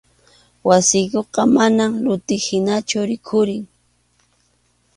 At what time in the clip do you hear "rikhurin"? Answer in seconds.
3.09-3.63